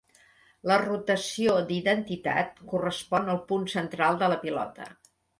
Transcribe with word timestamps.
La 0.69 0.75
rotació 0.83 1.57
d'identitat 1.67 2.57
correspon 2.71 3.29
al 3.33 3.41
punt 3.51 3.67
central 3.75 4.17
de 4.23 4.31
la 4.33 4.39
pilota. 4.47 4.89